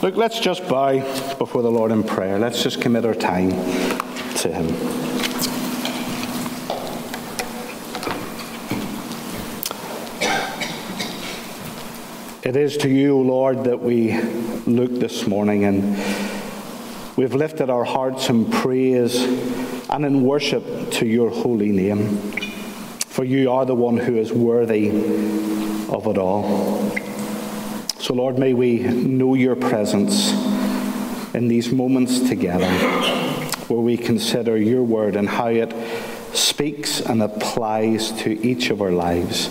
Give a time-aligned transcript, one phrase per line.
[0.00, 1.00] Look, let's just bow
[1.38, 2.38] before the Lord in prayer.
[2.38, 4.68] Let's just commit our time to Him.
[12.44, 14.16] It is to you, Lord, that we
[14.66, 15.96] look this morning and
[17.16, 19.16] we've lifted our hearts in praise
[19.90, 22.18] and in worship to your holy name.
[23.00, 26.87] For you are the one who is worthy of it all.
[28.08, 30.32] So, Lord, may we know your presence
[31.34, 32.66] in these moments together
[33.68, 35.74] where we consider your word and how it
[36.34, 39.48] speaks and applies to each of our lives.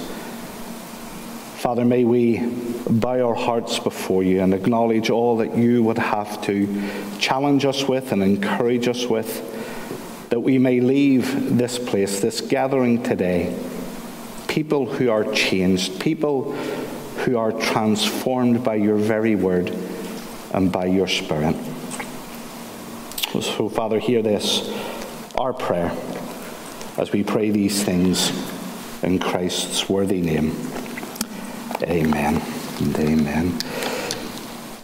[1.58, 2.52] Father, may we
[2.90, 6.66] bow our hearts before you and acknowledge all that you would have to
[7.20, 13.04] challenge us with and encourage us with, that we may leave this place, this gathering
[13.04, 13.56] today,
[14.48, 16.58] people who are changed, people
[17.28, 19.70] who are transformed by your very word
[20.54, 21.54] and by your spirit.
[23.42, 24.74] So, Father, hear this,
[25.36, 25.92] our prayer,
[26.98, 28.32] as we pray these things
[29.04, 30.56] in Christ's worthy name.
[31.84, 32.42] Amen
[32.80, 33.87] and amen.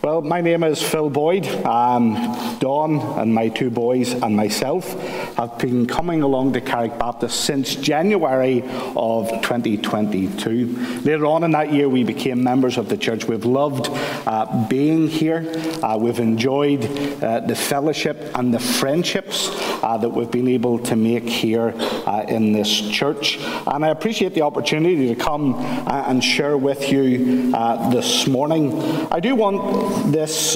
[0.04, 1.48] Well, my name is Phil Boyd.
[1.66, 2.16] Um,
[2.60, 4.92] Dawn and my two boys and myself
[5.38, 8.64] have been coming along to Carrick Baptist since January
[8.98, 11.00] of 2022.
[11.06, 13.30] Later on in that year, we became members of the church.
[13.30, 13.88] We've loved
[14.28, 15.50] uh, being here.
[15.82, 16.84] Uh, we've enjoyed
[17.24, 19.48] uh, the fellowship and the friendships
[19.84, 23.38] uh, that we've been able to make here uh, in this church.
[23.68, 27.52] And I appreciate the opportunity to come uh, and share with you
[27.92, 28.82] this morning.
[29.12, 30.56] I do want this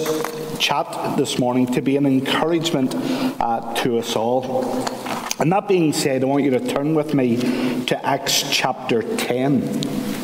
[0.57, 4.65] chat this morning to be an encouragement uh, to us all.
[5.39, 7.37] And that being said, I want you to turn with me
[7.85, 10.16] to Acts chapter 10.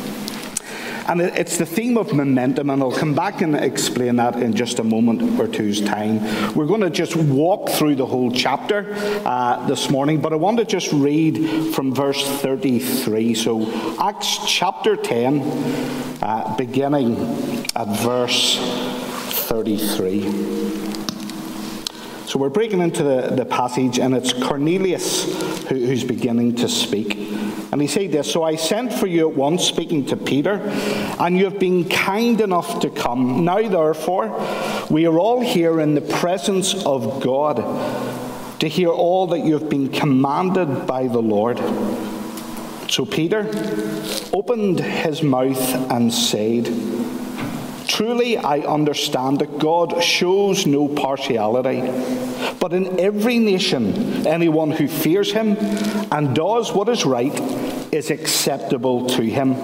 [1.06, 4.78] And it's the theme of momentum, and I'll come back and explain that in just
[4.78, 6.20] a moment or two's time.
[6.54, 8.86] We're going to just walk through the whole chapter
[9.26, 13.34] uh, this morning, but I want to just read from verse 33.
[13.34, 13.70] So,
[14.00, 15.42] Acts chapter 10,
[16.22, 17.16] uh, beginning
[17.76, 18.56] at verse
[19.46, 20.22] 33.
[22.26, 25.24] So we're breaking into the, the passage, and it's Cornelius
[25.68, 27.16] who, who's beginning to speak.
[27.72, 30.60] And he said this So I sent for you at once, speaking to Peter,
[31.18, 33.44] and you have been kind enough to come.
[33.44, 34.28] Now, therefore,
[34.90, 37.56] we are all here in the presence of God
[38.60, 41.58] to hear all that you have been commanded by the Lord.
[42.88, 43.48] So Peter
[44.32, 46.68] opened his mouth and said,
[47.86, 51.80] Truly, I understand that God shows no partiality,
[52.58, 55.56] but in every nation, anyone who fears him
[56.10, 57.38] and does what is right
[57.92, 59.54] is acceptable to him.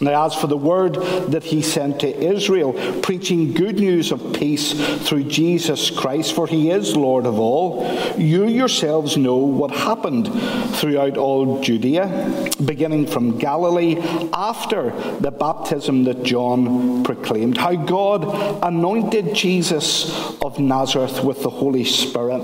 [0.00, 0.94] Now, as for the word
[1.30, 4.72] that he sent to Israel, preaching good news of peace
[5.06, 7.86] through Jesus Christ, for he is Lord of all,
[8.18, 10.32] you yourselves know what happened
[10.76, 14.00] throughout all Judea, beginning from Galilee
[14.32, 14.90] after
[15.20, 18.24] the baptism that John proclaimed, how God
[18.64, 20.10] anointed Jesus
[20.40, 22.42] of Nazareth with the Holy Spirit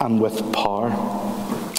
[0.00, 0.90] and with power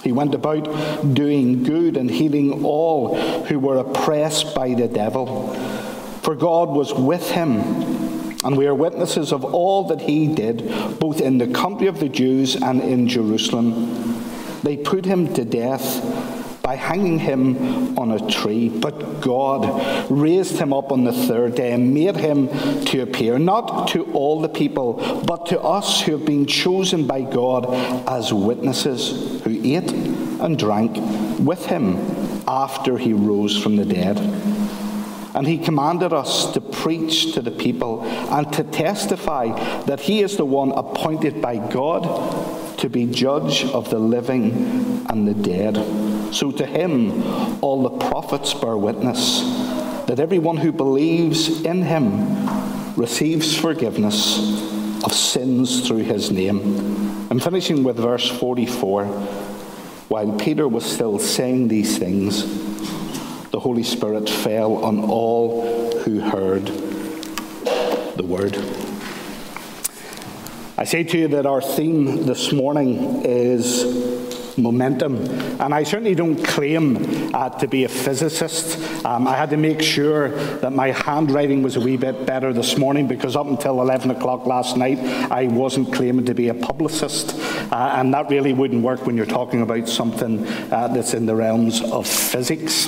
[0.04, 0.66] he went about
[1.14, 3.16] doing good and healing all
[3.46, 5.54] who were oppressed by the devil.
[6.22, 7.60] For God was with him,
[8.44, 12.10] and we are witnesses of all that he did, both in the country of the
[12.10, 14.22] Jews and in Jerusalem.
[14.64, 16.33] They put him to death
[16.64, 18.70] by hanging him on a tree.
[18.70, 22.48] But God raised him up on the third day and made him
[22.86, 24.94] to appear, not to all the people,
[25.28, 27.68] but to us who have been chosen by God
[28.08, 30.96] as witnesses, who ate and drank
[31.40, 31.98] with him
[32.48, 34.18] after he rose from the dead.
[35.36, 39.48] And he commanded us to preach to the people and to testify
[39.84, 45.28] that he is the one appointed by God to be judge of the living and
[45.28, 46.13] the dead.
[46.34, 47.24] So to him
[47.64, 49.42] all the prophets bear witness
[50.08, 52.48] that everyone who believes in him
[52.96, 54.40] receives forgiveness
[55.04, 57.28] of sins through his name.
[57.30, 59.06] I'm finishing with verse 44.
[59.06, 62.42] While Peter was still saying these things,
[63.52, 68.58] the Holy Spirit fell on all who heard the word.
[70.80, 75.18] I say to you that our theme this morning is momentum.
[75.60, 79.06] And I certainly don't claim uh, to be a physicist.
[79.06, 80.30] Um, I had to make sure
[80.60, 84.46] that my handwriting was a wee bit better this morning because up until 11 o'clock
[84.46, 85.00] last night,
[85.32, 87.36] I wasn't claiming to be a publicist.
[87.72, 91.36] Uh, and that really wouldn't work when you're talking about something uh, that's in the
[91.36, 92.88] realms of physics.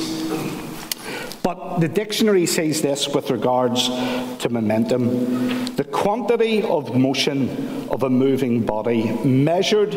[1.46, 8.10] But the dictionary says this with regards to momentum the quantity of motion of a
[8.10, 9.94] moving body measured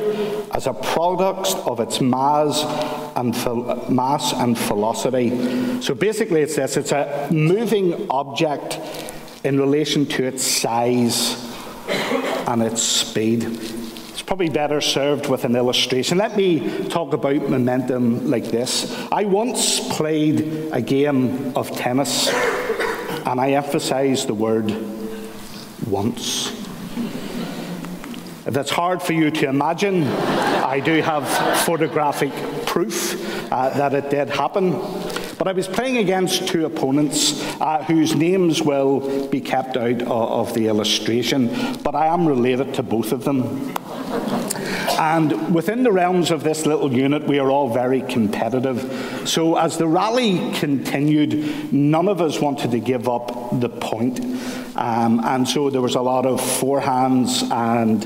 [0.53, 2.65] as a product of its mass
[3.17, 3.33] and,
[3.89, 5.81] mass and velocity.
[5.81, 8.79] So basically, it's this it's a moving object
[9.43, 11.51] in relation to its size
[12.47, 13.78] and its speed.
[14.29, 16.19] Probably better served with an illustration.
[16.19, 18.95] Let me talk about momentum like this.
[19.11, 22.29] I once played a game of tennis,
[23.25, 24.71] and I emphasize the word
[25.87, 26.49] once.
[28.47, 31.27] If that's hard for you to imagine, I do have
[31.65, 32.31] photographic
[32.67, 34.73] proof uh, that it did happen.
[35.39, 40.53] But I was playing against two opponents uh, whose names will be kept out of
[40.53, 43.75] the illustration, but I am related to both of them.
[44.99, 49.23] And within the realms of this little unit, we are all very competitive.
[49.27, 54.19] So as the rally continued, none of us wanted to give up the point.
[54.77, 58.03] Um, and so there was a lot of forehands and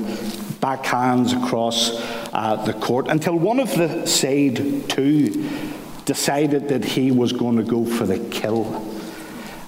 [0.61, 1.91] backhands across
[2.35, 5.72] uh, the court until one of the side two
[6.05, 8.67] decided that he was going to go for the kill.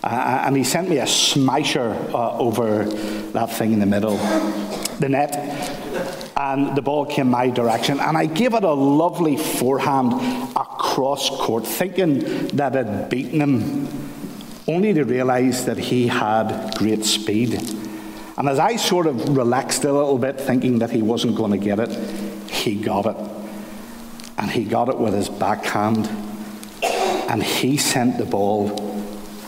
[0.04, 4.18] Uh, and he sent me a smasher uh, over that thing in the middle,
[4.98, 5.34] the net.
[6.36, 8.00] And the ball came my direction.
[8.00, 10.12] And I gave it a lovely forehand
[10.56, 13.88] across court, thinking that I'd beaten him,
[14.68, 17.54] only to realize that he had great speed.
[18.36, 21.58] And as I sort of relaxed a little bit, thinking that he wasn't going to
[21.58, 23.16] get it, he got it.
[24.36, 26.23] And he got it with his backhand
[27.28, 28.70] and he sent the ball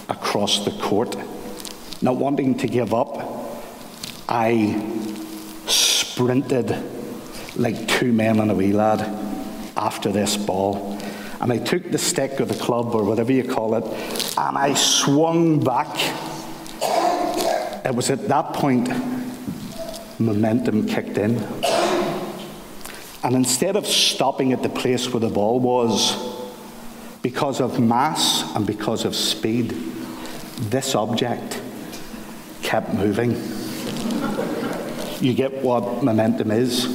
[0.08, 1.16] across the court.
[2.02, 3.16] Not wanting to give up,
[4.28, 5.06] I
[5.66, 6.76] sprinted
[7.56, 9.00] like two men and a wee lad
[9.76, 10.98] after this ball.
[11.40, 13.84] And I took the stick or the club or whatever you call it,
[14.38, 15.94] and I swung back.
[17.84, 18.88] It was at that point
[20.18, 21.36] momentum kicked in.
[23.22, 26.16] And instead of stopping at the place where the ball was,
[27.26, 29.70] because of mass and because of speed,
[30.70, 31.60] this object
[32.62, 33.32] kept moving.
[35.20, 36.86] You get what momentum is.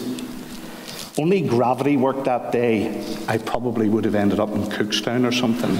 [1.19, 5.75] Only gravity worked that day, I probably would have ended up in Cookstown or something.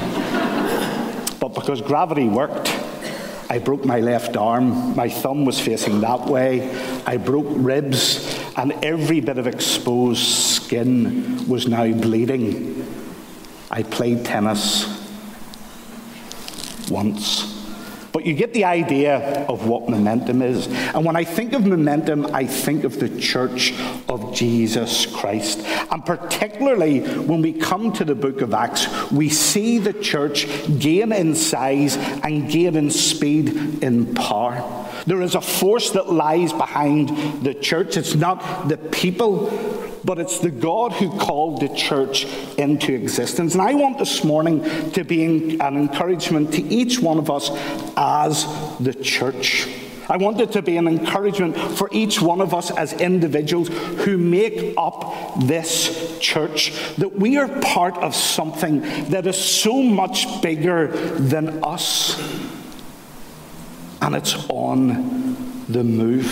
[1.40, 2.68] but because gravity worked,
[3.50, 4.98] I broke my left arm.
[4.98, 6.70] My thumb was facing that way.
[7.06, 12.82] I broke ribs, and every bit of exposed skin was now bleeding.
[13.72, 14.86] I played tennis
[16.90, 17.60] once.
[18.12, 20.68] But you get the idea of what momentum is.
[20.68, 23.74] And when I think of momentum, I think of the church
[24.10, 25.60] of Jesus Christ.
[25.90, 30.48] And particularly when we come to the book of Acts, we see the church
[30.78, 34.81] gain in size and gain in speed in power.
[35.06, 37.98] There is a force that lies behind the church.
[37.98, 42.26] It's not the people but it's the God who called the church
[42.58, 43.54] into existence.
[43.54, 47.50] And I want this morning to be an encouragement to each one of us
[47.96, 48.46] as
[48.80, 49.68] the church.
[50.10, 54.18] I want it to be an encouragement for each one of us as individuals who
[54.18, 58.82] make up this church that we are part of something
[59.12, 62.20] that is so much bigger than us.
[64.02, 66.28] And it's on the move.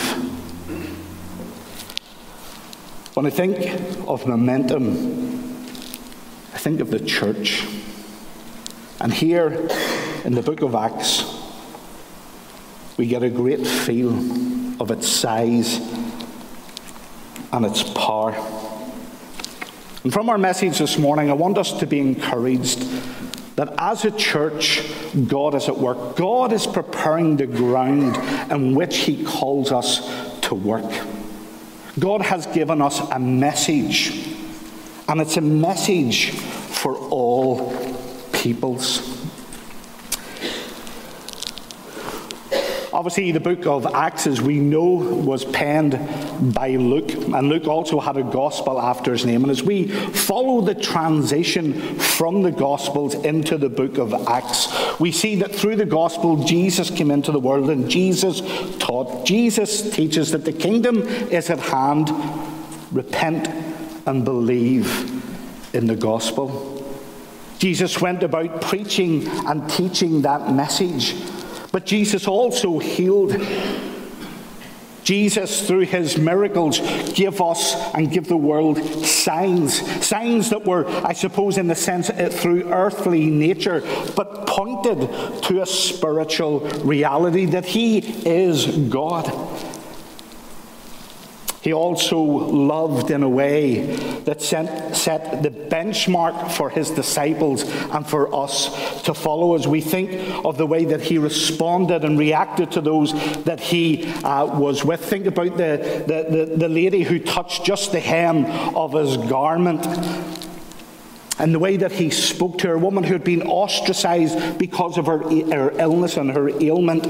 [3.14, 4.90] When I think of momentum,
[6.54, 7.66] I think of the church.
[9.00, 9.68] And here
[10.26, 11.24] in the book of Acts,
[12.98, 14.12] we get a great feel
[14.82, 15.80] of its size
[17.52, 18.34] and its power.
[20.04, 22.84] And from our message this morning, I want us to be encouraged
[23.60, 24.82] that as a church,
[25.28, 26.16] God is at work.
[26.16, 28.16] God is preparing the ground
[28.50, 30.00] in which He calls us
[30.44, 30.90] to work.
[32.00, 34.34] God has given us a message,
[35.10, 37.76] and it's a message for all
[38.32, 39.19] peoples.
[42.92, 46.00] Obviously, the book of Acts, as we know, was penned
[46.54, 49.44] by Luke, and Luke also had a gospel after his name.
[49.44, 55.12] And as we follow the transition from the gospels into the book of Acts, we
[55.12, 58.42] see that through the gospel, Jesus came into the world and Jesus
[58.80, 59.26] taught.
[59.26, 62.12] Jesus teaches that the kingdom is at hand.
[62.92, 63.48] Repent
[64.08, 66.76] and believe in the gospel.
[67.60, 71.14] Jesus went about preaching and teaching that message.
[71.72, 73.36] But Jesus also healed.
[75.04, 76.80] Jesus, through his miracles,
[77.14, 79.82] give us and give the world signs.
[80.06, 83.82] Signs that were, I suppose, in the sense uh, through earthly nature,
[84.16, 85.10] but pointed
[85.44, 89.26] to a spiritual reality that he is God.
[91.62, 93.82] He also loved in a way
[94.24, 99.82] that set, set the benchmark for his disciples and for us to follow as we
[99.82, 103.12] think of the way that he responded and reacted to those
[103.44, 105.04] that he uh, was with.
[105.04, 109.86] Think about the, the, the, the lady who touched just the hem of his garment
[111.40, 114.98] and the way that he spoke to her, a woman who had been ostracized because
[114.98, 117.06] of her, her illness and her ailment,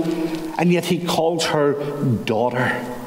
[0.59, 1.73] and yet he calls her
[2.25, 2.98] daughter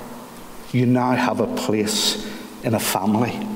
[0.73, 2.29] you now have a place
[2.63, 3.47] in a family.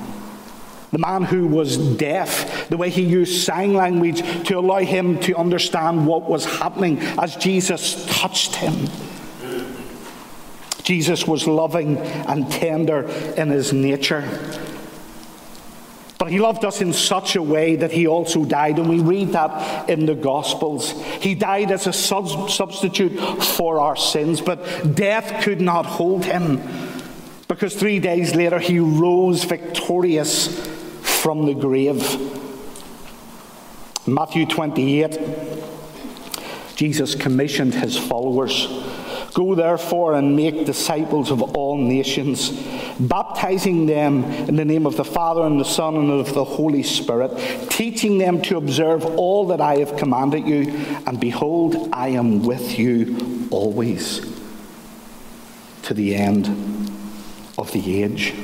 [0.92, 5.37] The man who was deaf, the way he used sign language to allow him to
[5.37, 8.88] understand what was happening as Jesus touched him.
[10.82, 14.23] Jesus was loving and tender in his nature.
[16.18, 19.32] But he loved us in such a way that he also died, and we read
[19.32, 20.92] that in the Gospels.
[21.20, 26.62] He died as a substitute for our sins, but death could not hold him.
[27.49, 30.49] Because three days later he rose victorious
[31.03, 32.03] from the grave.
[34.07, 35.19] Matthew 28,
[36.76, 38.69] Jesus commissioned his followers
[39.37, 42.49] Go therefore and make disciples of all nations,
[42.99, 46.83] baptizing them in the name of the Father and the Son and of the Holy
[46.83, 47.37] Spirit,
[47.69, 50.75] teaching them to observe all that I have commanded you.
[51.07, 54.23] And behold, I am with you always
[55.83, 56.96] to the end
[57.59, 58.35] of the age.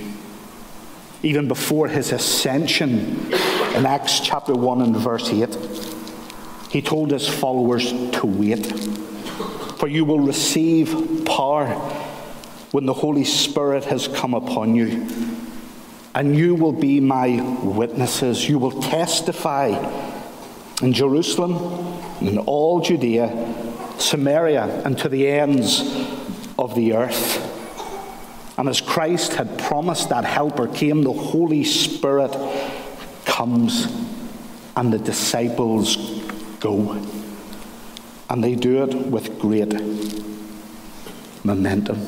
[1.23, 3.33] Even before his ascension
[3.75, 5.57] in Acts chapter 1 and verse 8,
[6.71, 8.67] he told his followers to wait.
[9.79, 11.67] For you will receive power
[12.73, 15.07] when the Holy Spirit has come upon you.
[16.15, 18.49] And you will be my witnesses.
[18.49, 19.69] You will testify
[20.83, 21.55] in Jerusalem,
[22.21, 23.55] in all Judea,
[23.99, 25.81] Samaria, and to the ends
[26.59, 27.42] of the earth.
[28.63, 32.31] And as Christ had promised, that helper came, the Holy Spirit
[33.25, 33.89] comes,
[34.77, 35.97] and the disciples
[36.61, 36.93] go.
[38.31, 39.75] And they do it with great
[41.43, 42.07] momentum.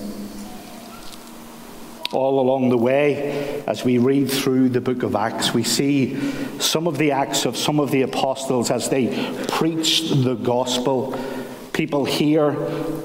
[2.13, 6.17] All along the way, as we read through the book of Acts, we see
[6.61, 9.09] some of the acts of some of the apostles as they
[9.49, 11.19] preached the gospel.
[11.73, 12.51] People hear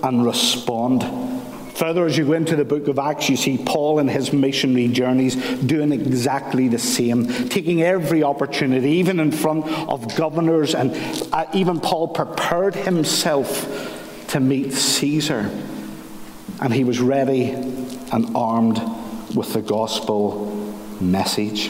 [0.03, 1.01] and respond.
[1.79, 4.89] Further, as you go into the book of Acts, you see Paul in his missionary
[4.89, 10.93] journeys doing exactly the same, taking every opportunity, even in front of governors, and
[11.31, 15.49] uh, even Paul prepared himself to meet Caesar.
[16.59, 18.81] And he was ready and armed
[19.33, 20.47] with the gospel
[20.99, 21.69] message.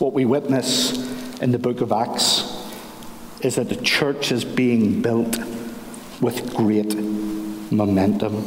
[0.00, 2.52] What we witness in the book of Acts
[3.42, 5.38] is that the church is being built
[6.20, 6.96] with great
[7.70, 8.42] momentum,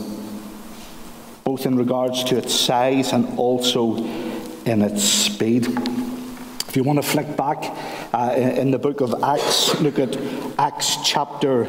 [1.44, 3.98] both in regards to its size and also
[4.66, 5.68] in its speed.
[6.68, 7.64] If you want to flick back
[8.14, 10.18] uh, in the book of Acts, look at
[10.58, 11.66] Acts chapter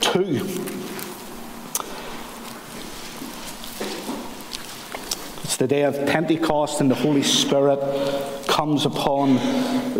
[0.00, 0.76] 2.
[5.44, 7.80] It's the day of Pentecost, and the Holy Spirit
[8.46, 9.36] comes upon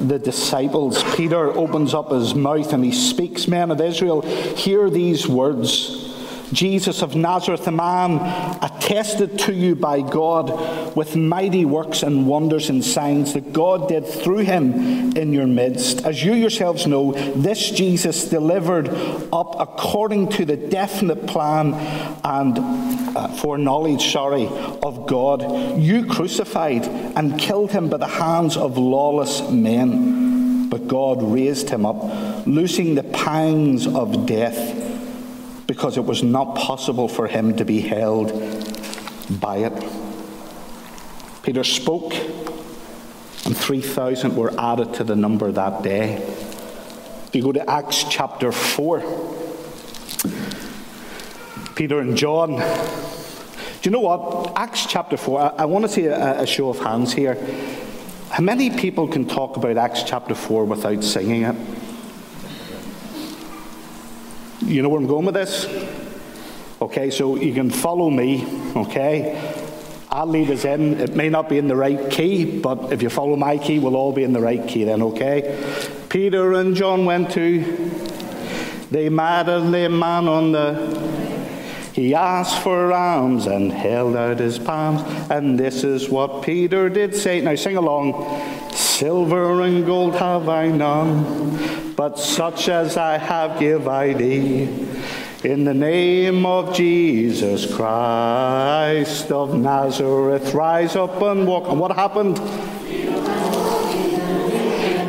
[0.09, 1.03] the disciples.
[1.15, 6.00] Peter opens up his mouth and he speaks, Men of Israel, hear these words.
[6.53, 8.19] Jesus of Nazareth, a man
[8.63, 14.07] attested to you by God with mighty works and wonders and signs that God did
[14.07, 16.05] through him in your midst.
[16.05, 18.89] As you yourselves know, this Jesus delivered
[19.33, 21.75] up according to the definite plan
[22.25, 22.59] and
[23.17, 24.47] uh, foreknowledge, sorry,
[24.83, 25.79] of God.
[25.79, 30.69] You crucified and killed him by the hands of lawless men.
[30.69, 34.80] But God raised him up, loosing the pangs of death
[35.71, 38.33] because it was not possible for him to be held
[39.41, 39.85] by it.
[41.45, 42.13] Peter spoke,
[43.45, 46.15] and 3,000 were added to the number that day.
[46.17, 48.99] If you go to Acts chapter 4,
[51.77, 52.57] Peter and John.
[52.57, 52.65] Do
[53.85, 54.53] you know what?
[54.57, 57.37] Acts chapter 4, I, I want to see a, a show of hands here.
[58.31, 61.55] How many people can talk about Acts chapter 4 without singing it?
[64.63, 65.67] You know where I'm going with this?
[66.83, 69.55] Okay, so you can follow me, okay?
[70.11, 71.01] I'll lead us in.
[71.01, 73.97] It may not be in the right key, but if you follow my key, we'll
[73.97, 75.57] all be in the right key then, okay?
[76.09, 77.63] Peter and John went to,
[78.91, 85.85] the man on the, He asked for alms and held out his palms, and this
[85.85, 87.41] is what Peter did say.
[87.41, 88.41] Now sing along.
[88.73, 94.63] Silver and gold have I none, but such as I have give I thee.
[95.45, 101.69] In the name of Jesus Christ of Nazareth, rise up and walk.
[101.69, 102.39] And what happened?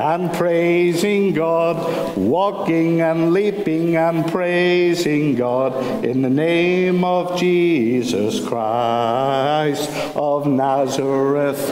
[0.02, 9.90] and praising God, walking and leaping and praising God in the name of Jesus Christ
[10.14, 11.68] of Nazareth.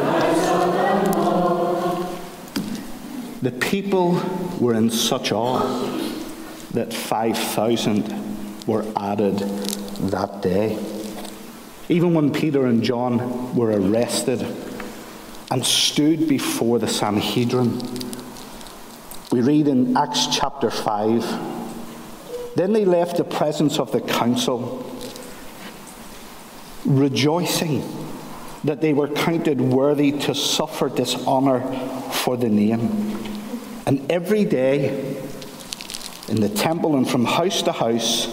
[3.41, 4.21] The people
[4.59, 5.59] were in such awe
[6.71, 9.39] that 5,000 were added
[10.11, 10.77] that day.
[11.87, 14.45] Even when Peter and John were arrested
[15.49, 17.81] and stood before the Sanhedrin,
[19.31, 24.85] we read in Acts chapter 5 Then they left the presence of the council,
[26.85, 27.83] rejoicing
[28.63, 31.61] that they were counted worthy to suffer dishonor
[32.11, 33.38] for the name.
[33.89, 35.17] And every day,
[36.27, 38.27] in the temple and from house to house,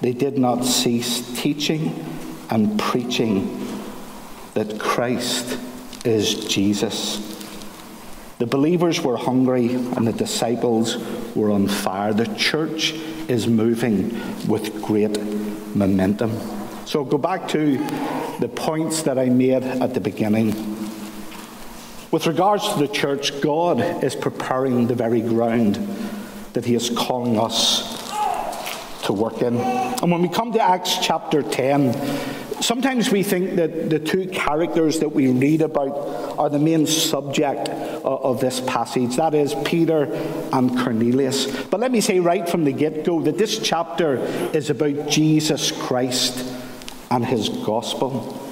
[0.00, 2.02] they did not cease teaching
[2.48, 3.78] and preaching
[4.54, 5.58] that Christ
[6.06, 7.18] is Jesus.
[8.38, 10.96] The believers were hungry and the disciples
[11.34, 12.14] were on fire.
[12.14, 12.92] The church
[13.28, 15.20] is moving with great
[15.76, 16.32] momentum.
[16.86, 17.76] So go back to
[18.40, 20.54] the points that I made at the beginning.
[22.10, 25.76] With regards to the church, God is preparing the very ground
[26.52, 27.94] that He is calling us
[29.04, 29.56] to work in.
[29.56, 31.94] And when we come to Acts chapter 10,
[32.60, 37.68] Sometimes we think that the two characters that we read about are the main subject
[37.68, 39.16] of this passage.
[39.16, 40.04] That is Peter
[40.52, 41.46] and Cornelius.
[41.66, 44.16] But let me say right from the get go that this chapter
[44.54, 46.44] is about Jesus Christ
[47.10, 48.45] and his gospel.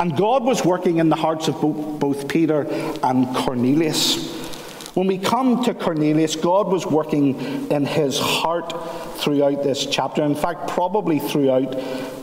[0.00, 2.66] And God was working in the hearts of both Peter
[3.02, 4.40] and Cornelius.
[4.94, 8.72] When we come to Cornelius, God was working in his heart
[9.18, 10.22] throughout this chapter.
[10.22, 11.74] In fact, probably throughout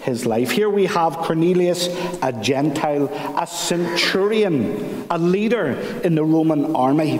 [0.02, 0.50] his life.
[0.50, 1.88] Here we have Cornelius,
[2.24, 7.20] a Gentile, a centurion, a leader in the Roman army.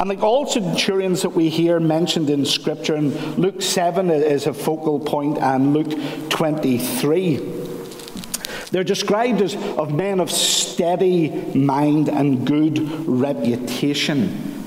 [0.00, 4.54] And like all centurions that we hear mentioned in Scripture, and Luke 7 is a
[4.54, 7.61] focal point, and Luke 23.
[8.72, 14.64] They're described as of men of steady mind and good reputation.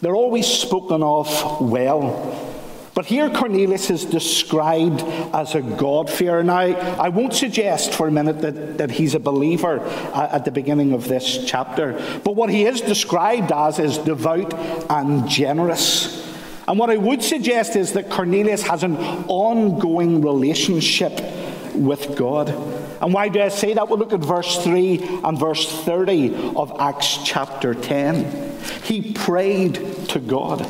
[0.00, 2.48] They're always spoken of well.
[2.94, 5.02] But here Cornelius is described
[5.34, 6.42] as a God-fearer.
[6.42, 9.80] Now, I won't suggest for a minute that, that he's a believer
[10.14, 11.92] at the beginning of this chapter.
[12.24, 14.52] But what he is described as is devout
[14.90, 16.20] and generous.
[16.68, 18.96] And what I would suggest is that Cornelius has an
[19.26, 21.18] ongoing relationship
[21.74, 22.48] with God.
[23.02, 23.88] And why do I say that?
[23.88, 28.60] We'll look at verse 3 and verse 30 of Acts chapter 10.
[28.84, 29.74] He prayed
[30.10, 30.64] to God.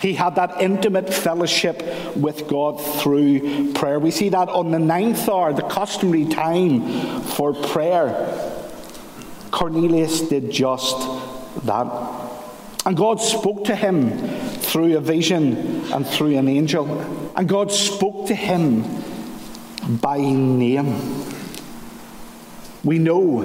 [0.00, 4.00] He had that intimate fellowship with God through prayer.
[4.00, 8.58] We see that on the ninth hour, the customary time for prayer.
[9.52, 10.96] Cornelius did just
[11.64, 11.86] that.
[12.86, 14.18] And God spoke to him
[14.58, 16.88] through a vision and through an angel.
[17.36, 18.99] And God spoke to him
[19.98, 21.24] by name.
[22.84, 23.44] We know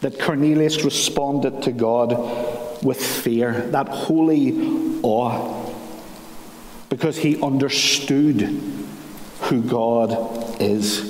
[0.00, 5.62] that Cornelius responded to God with fear, that holy awe
[6.88, 8.42] because he understood
[9.40, 11.00] who God is.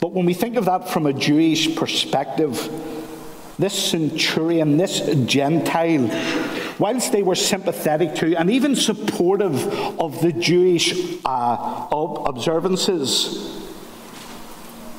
[0.00, 2.70] But when we think of that from a Jewish perspective,
[3.58, 6.08] this centurion, this Gentile,
[6.78, 9.66] whilst they were sympathetic to and even supportive
[10.00, 13.58] of the Jewish uh, observances,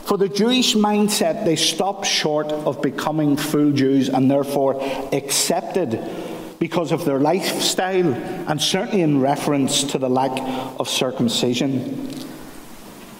[0.09, 4.81] for the Jewish mindset, they stopped short of becoming full Jews and therefore
[5.13, 6.03] accepted
[6.57, 10.31] because of their lifestyle and certainly in reference to the lack
[10.79, 12.09] of circumcision.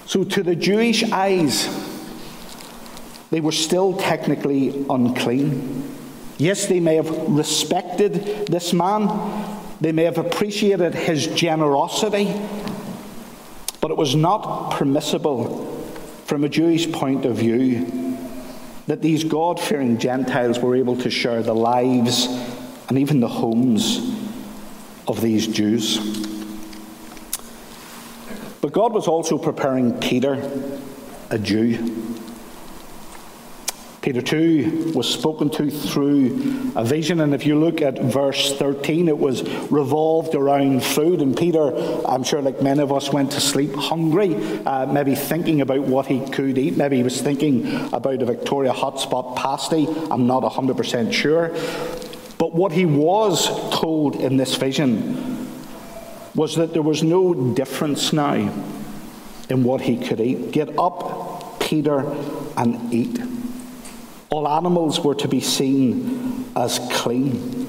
[0.07, 1.69] So, to the Jewish eyes,
[3.29, 5.98] they were still technically unclean.
[6.39, 9.09] Yes, they may have respected this man,
[9.81, 12.33] they may have appreciated his generosity,
[13.81, 15.65] but it was not permissible
[16.23, 18.17] from a Jewish point of view
[18.87, 22.27] that these God fearing Gentiles were able to share the lives
[22.87, 23.97] and even the homes
[25.09, 25.97] of these Jews.
[28.61, 30.49] But God was also preparing Peter,
[31.29, 32.18] a Jew.
[34.01, 39.09] Peter 2 was spoken to through a vision, and if you look at verse 13,
[39.09, 41.21] it was revolved around food.
[41.21, 41.75] And Peter,
[42.07, 44.35] I'm sure, like many of us, went to sleep hungry,
[44.65, 46.77] uh, maybe thinking about what he could eat.
[46.77, 49.85] Maybe he was thinking about a Victoria hotspot pasty.
[50.09, 51.49] I'm not 100% sure.
[52.37, 55.49] But what he was told in this vision
[56.35, 58.33] was that there was no difference now
[59.49, 60.51] in what he could eat.
[60.51, 61.99] Get up, Peter,
[62.55, 63.19] and eat.
[64.29, 67.67] All animals were to be seen as clean.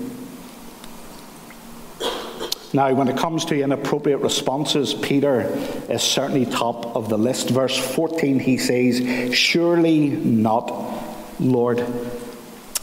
[2.73, 5.41] Now, when it comes to inappropriate responses, Peter
[5.89, 7.51] is certainly top of the list.
[7.51, 10.71] Verse 14, he says, Surely not,
[11.41, 11.85] Lord.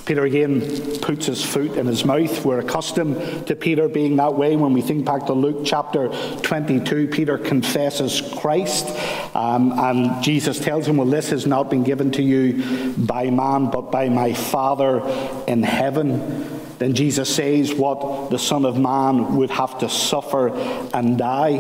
[0.08, 0.62] Peter again
[1.02, 2.46] puts his foot in his mouth.
[2.46, 6.08] We're accustomed to Peter being that way when we think back to Luke chapter
[6.44, 7.10] 22.
[7.10, 8.88] Peter confesses Christ,
[9.36, 13.70] um, and Jesus tells him, Well, this has not been given to you by man,
[13.70, 15.02] but by my Father
[15.46, 16.62] in heaven.
[16.80, 20.56] Then Jesus says what the Son of Man would have to suffer
[20.94, 21.58] and die.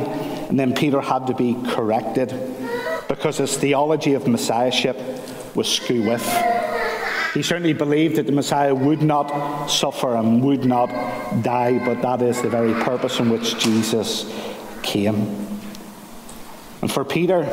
[0.47, 2.29] And then Peter had to be corrected
[3.09, 4.97] because his theology of Messiahship
[5.53, 6.66] was skew with.
[7.37, 10.87] He certainly believed that the Messiah would not suffer and would not
[11.43, 14.25] die, but that is the very purpose in which Jesus
[14.81, 15.59] came.
[16.81, 17.43] And for Peter,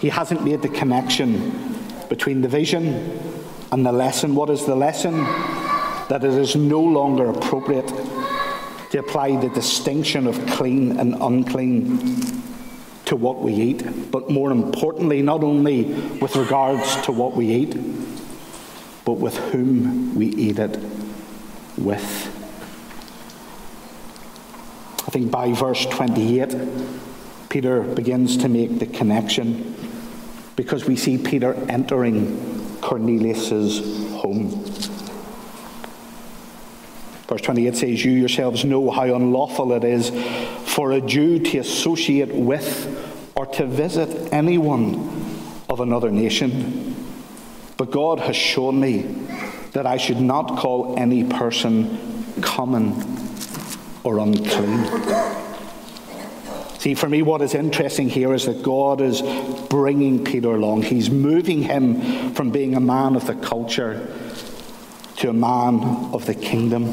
[0.00, 1.76] he hasn't made the connection
[2.08, 3.18] between the vision
[3.72, 4.36] and the lesson.
[4.36, 5.24] What is the lesson?
[6.08, 7.88] That it is no longer appropriate
[8.90, 11.98] to apply the distinction of clean and unclean
[13.06, 15.86] to what we eat, but more importantly, not only
[16.20, 17.74] with regards to what we eat
[19.04, 20.78] but with whom we eat it
[21.76, 22.28] with.
[25.06, 26.54] I think by verse 28,
[27.48, 29.74] Peter begins to make the connection
[30.56, 33.80] because we see Peter entering Cornelius's
[34.14, 34.50] home.
[37.26, 40.10] Verse 28 says, You yourselves know how unlawful it is
[40.64, 44.94] for a Jew to associate with or to visit anyone
[45.68, 46.91] of another nation
[47.82, 49.02] but God has shown me
[49.72, 52.94] that I should not call any person common
[54.04, 54.86] or unclean.
[56.78, 59.20] See, for me, what is interesting here is that God is
[59.68, 60.82] bringing Peter along.
[60.82, 64.16] He's moving him from being a man of the culture
[65.16, 65.82] to a man
[66.14, 66.86] of the kingdom.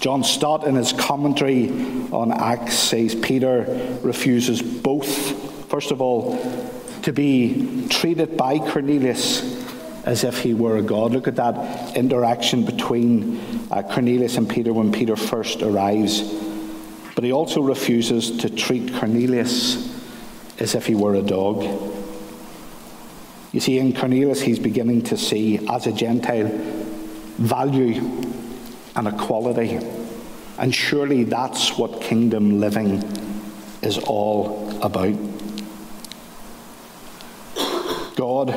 [0.00, 1.70] John Stott, in his commentary
[2.12, 5.70] on Acts, says Peter refuses both.
[5.70, 6.36] First of all,
[7.06, 9.40] to be treated by Cornelius
[10.04, 11.12] as if he were a god.
[11.12, 16.20] Look at that interaction between uh, Cornelius and Peter when Peter first arrives.
[17.14, 19.86] But he also refuses to treat Cornelius
[20.58, 21.62] as if he were a dog.
[23.52, 26.50] You see, in Cornelius, he's beginning to see, as a Gentile,
[27.38, 28.02] value
[28.96, 29.78] and equality.
[30.58, 33.04] And surely that's what kingdom living
[33.80, 35.35] is all about.
[38.16, 38.48] God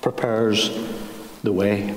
[0.00, 0.70] prepares
[1.42, 1.94] the way.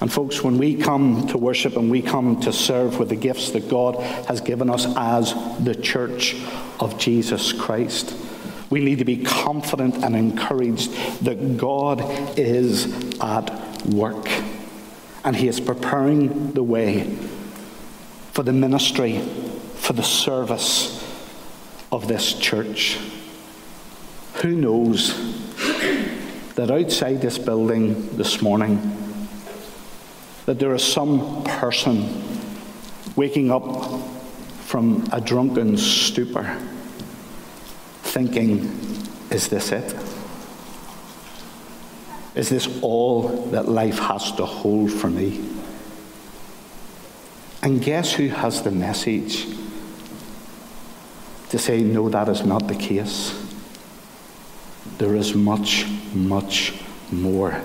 [0.00, 3.50] And, folks, when we come to worship and we come to serve with the gifts
[3.50, 3.96] that God
[4.26, 6.36] has given us as the church
[6.80, 8.14] of Jesus Christ,
[8.68, 10.92] we need to be confident and encouraged
[11.24, 12.00] that God
[12.38, 12.86] is
[13.20, 14.28] at work
[15.24, 17.04] and He is preparing the way
[18.32, 19.20] for the ministry,
[19.76, 20.98] for the service
[21.92, 22.98] of this church.
[24.40, 25.14] Who knows
[26.54, 28.80] that outside this building this morning,
[30.46, 32.08] that there is some person
[33.14, 34.00] waking up
[34.62, 36.58] from a drunken stupor
[38.02, 38.60] thinking,
[39.30, 39.94] is this it?
[42.34, 45.48] Is this all that life has to hold for me?
[47.62, 49.46] And guess who has the message
[51.50, 53.41] to say, no, that is not the case?
[54.98, 56.74] There is much, much
[57.10, 57.60] more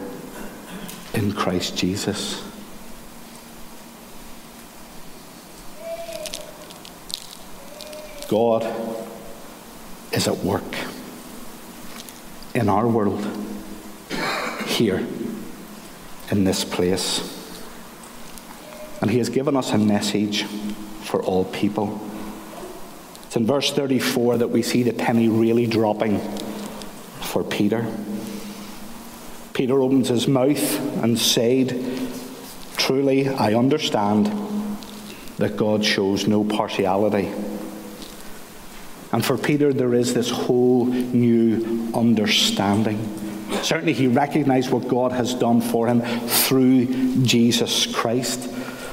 [1.14, 2.44] in Christ Jesus.
[8.28, 8.64] God
[10.12, 10.64] is at work
[12.54, 13.26] in our world,
[14.66, 15.06] here,
[16.32, 17.34] in this place.
[19.02, 20.44] And He has given us a message
[21.04, 22.02] for all people.
[23.26, 26.20] It's in verse 34 that we see the penny really dropping
[27.28, 27.86] for Peter.
[29.54, 31.70] Peter opens his mouth and said,
[32.78, 34.28] Truly, I understand
[35.38, 37.32] that God shows no partiality.
[39.12, 43.00] And for Peter, there is this whole new understanding.
[43.64, 48.50] Certainly, he recognized what God has done for him through Jesus Christ.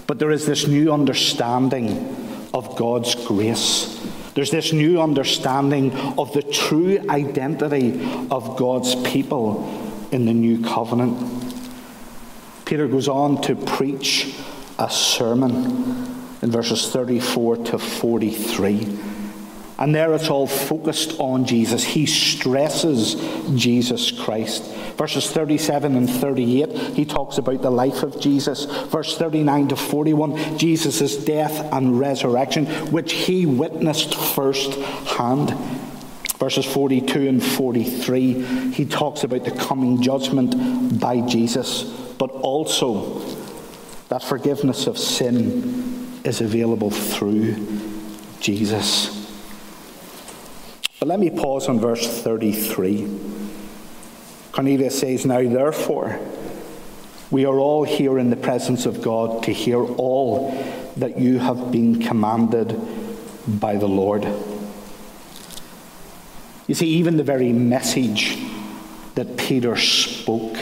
[0.06, 3.93] But there is this new understanding of God's grace.
[4.34, 9.70] There's this new understanding of the true identity of God's people
[10.10, 11.54] in the new covenant.
[12.64, 14.34] Peter goes on to preach
[14.78, 15.54] a sermon
[16.42, 18.98] in verses 34 to 43.
[19.78, 21.82] And there it's all focused on Jesus.
[21.82, 23.14] He stresses
[23.56, 24.64] Jesus Christ.
[24.96, 28.66] Verses 37 and 38, he talks about the life of Jesus.
[28.66, 35.50] Verse 39 to 41, Jesus' death and resurrection, which he witnessed firsthand.
[36.38, 41.82] Verses 42 and 43, he talks about the coming judgment by Jesus,
[42.18, 43.18] but also
[44.08, 47.56] that forgiveness of sin is available through
[48.38, 49.23] Jesus.
[51.04, 53.20] But let me pause on verse 33.
[54.52, 56.18] Cornelius says, Now therefore,
[57.30, 60.52] we are all here in the presence of God to hear all
[60.96, 62.80] that you have been commanded
[63.46, 64.24] by the Lord.
[66.66, 68.38] You see, even the very message
[69.14, 70.56] that Peter spoke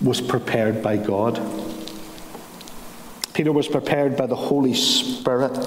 [0.00, 1.40] was prepared by God.
[3.32, 5.58] Peter was prepared by the Holy Spirit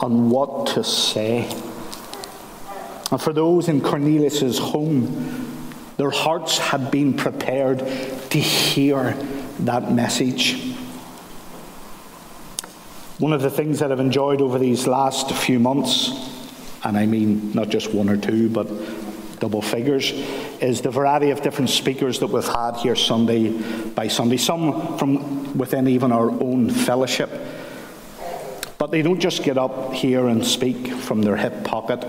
[0.00, 1.50] on what to say.
[3.14, 9.12] And for those in Cornelius's home, their hearts had been prepared to hear
[9.60, 10.74] that message.
[13.18, 16.10] One of the things that I've enjoyed over these last few months,
[16.82, 18.66] and I mean not just one or two, but
[19.38, 20.10] double figures,
[20.60, 23.52] is the variety of different speakers that we've had here Sunday
[23.90, 27.30] by Sunday, some from within even our own fellowship.
[28.76, 32.04] But they don't just get up here and speak from their hip pocket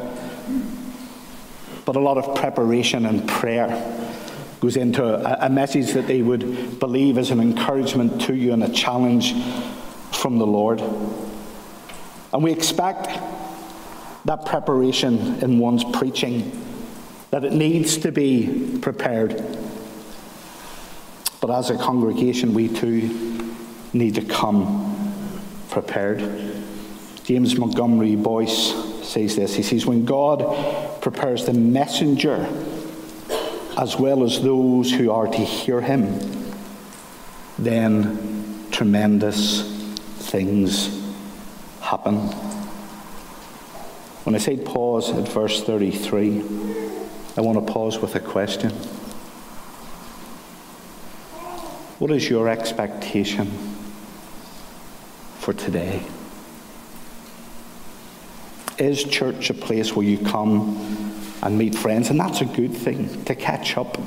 [1.86, 3.68] but a lot of preparation and prayer
[4.60, 8.64] goes into a, a message that they would believe is an encouragement to you and
[8.64, 9.34] a challenge
[10.12, 10.82] from the Lord.
[12.34, 13.08] And we expect
[14.26, 16.52] that preparation in one's preaching,
[17.30, 19.42] that it needs to be prepared.
[21.42, 23.56] But as a congregation, we too
[23.94, 24.92] need to come
[25.70, 26.20] prepared.
[27.24, 28.74] James Montgomery Boice
[29.06, 29.56] says this.
[29.56, 32.48] He says, When God prepares the messenger
[33.78, 36.20] as well as those who are to hear him,
[37.58, 39.62] then tremendous
[40.30, 40.90] things
[41.82, 42.16] happen.
[44.24, 46.40] When I say pause at verse 33,
[47.38, 48.72] I want to pause with a question.
[52.00, 53.52] What is your expectation
[55.38, 56.04] for today?
[58.78, 62.10] Is church a place where you come and meet friends?
[62.10, 63.98] And that's a good thing to catch up.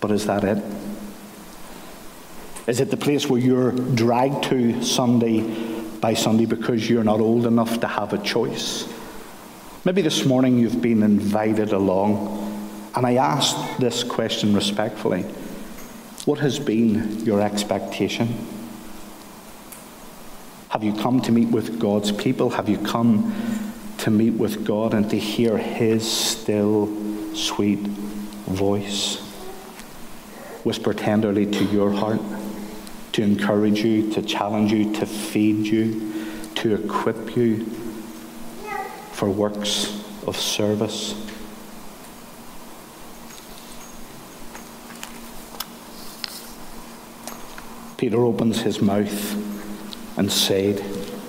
[0.00, 0.62] But is that it?
[2.66, 5.40] Is it the place where you're dragged to Sunday
[6.00, 8.86] by Sunday because you're not old enough to have a choice?
[9.86, 12.40] Maybe this morning you've been invited along.
[12.94, 15.22] And I ask this question respectfully
[16.24, 18.34] What has been your expectation?
[20.74, 22.50] Have you come to meet with God's people?
[22.50, 23.32] Have you come
[23.98, 26.88] to meet with God and to hear His still,
[27.32, 29.20] sweet voice
[30.64, 32.18] whisper tenderly to your heart,
[33.12, 36.12] to encourage you, to challenge you, to feed you,
[36.56, 37.66] to equip you
[39.12, 41.14] for works of service?
[47.96, 49.53] Peter opens his mouth
[50.16, 50.82] and said,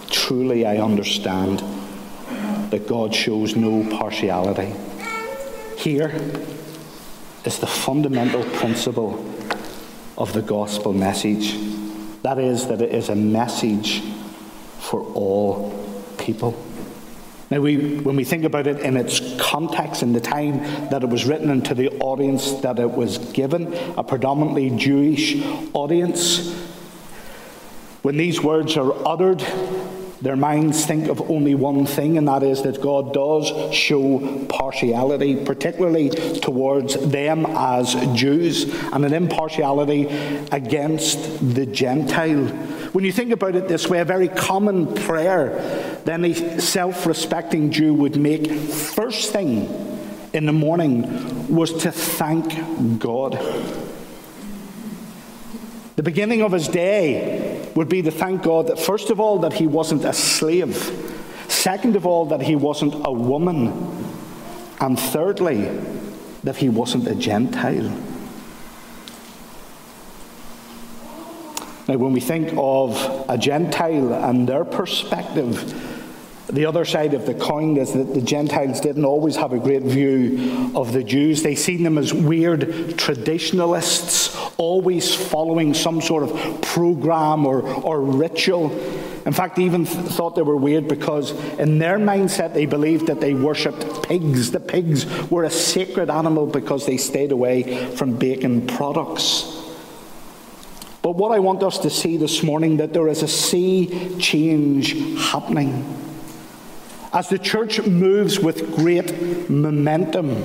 [0.09, 1.63] Truly I understand
[2.71, 4.73] that God shows no partiality.
[5.77, 6.11] Here
[7.43, 9.23] is the fundamental principle
[10.17, 11.55] of the gospel message.
[12.23, 14.01] That is, that it is a message
[14.79, 15.71] for all
[16.17, 16.57] people.
[17.51, 21.09] Now, we, when we think about it in its context, in the time that it
[21.09, 25.43] was written, and to the audience that it was given, a predominantly Jewish
[25.73, 26.64] audience,
[28.05, 29.39] when these words are uttered,
[30.21, 35.43] their minds think of only one thing, and that is that God does show partiality,
[35.43, 40.05] particularly towards them as Jews, and an impartiality
[40.51, 42.45] against the Gentile.
[42.93, 45.57] When you think about it this way, a very common prayer
[46.05, 49.67] that any self respecting Jew would make first thing
[50.31, 53.33] in the morning was to thank God.
[55.95, 59.53] The beginning of his day would be to thank God that, first of all, that
[59.53, 60.75] he wasn't a slave.
[61.47, 63.67] Second of all, that he wasn't a woman.
[64.81, 65.69] And thirdly,
[66.43, 67.89] that he wasn't a Gentile.
[71.87, 75.94] Now, when we think of a Gentile and their perspective,
[76.47, 79.81] the other side of the coin is that the Gentiles didn't always have a great
[79.81, 81.41] view of the Jews.
[81.41, 88.71] They seen them as weird traditionalists, always following some sort of program or, or ritual.
[89.25, 93.07] In fact, they even th- thought they were weird because in their mindset they believed
[93.07, 94.51] that they worshipped pigs.
[94.51, 99.51] The pigs were a sacred animal because they stayed away from bacon products.
[101.01, 104.93] But what I want us to see this morning that there is a sea change
[105.19, 106.13] happening.
[107.15, 110.35] As the church moves with great momentum,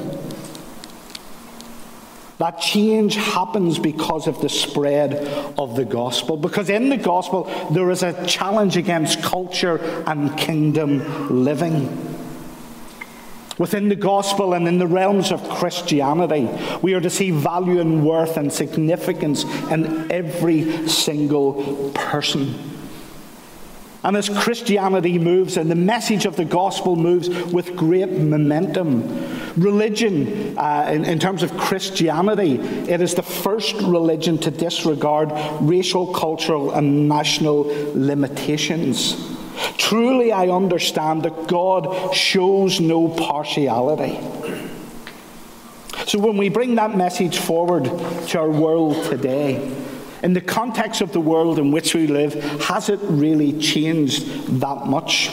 [2.38, 5.14] that change happens because of the spread
[5.58, 6.36] of the gospel.
[6.36, 12.06] Because in the gospel, there is a challenge against culture and kingdom living.
[13.58, 16.48] Within the gospel and in the realms of Christianity,
[16.82, 22.69] we are to see value and worth and significance in every single person.
[24.02, 29.02] And as Christianity moves and the message of the gospel moves with great momentum,
[29.56, 32.54] religion, uh, in, in terms of Christianity,
[32.90, 39.36] it is the first religion to disregard racial, cultural, and national limitations.
[39.76, 44.18] Truly, I understand that God shows no partiality.
[46.06, 49.70] So, when we bring that message forward to our world today,
[50.22, 54.26] in the context of the world in which we live, has it really changed
[54.60, 55.30] that much?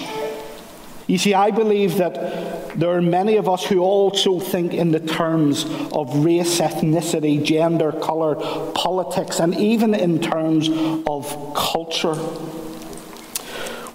[1.08, 5.00] You see, I believe that there are many of us who also think in the
[5.00, 8.36] terms of race, ethnicity, gender, colour,
[8.73, 10.69] politics, and even in terms
[11.08, 12.15] of culture.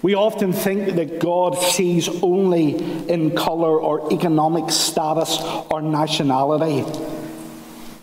[0.01, 2.75] We often think that God sees only
[3.07, 6.83] in colour or economic status or nationality.